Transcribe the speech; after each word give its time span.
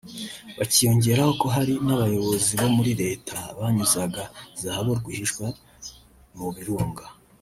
bikiyongeraho 0.59 1.31
ko 1.41 1.47
hari 1.55 1.73
n’abayobozi 1.85 2.51
bo 2.61 2.67
muri 2.75 2.91
Leta 3.03 3.35
banyuzaga 3.59 4.23
zahabu 4.61 4.91
rwihishwa 4.99 5.45
mu 6.37 6.47
Birunga 6.55 7.05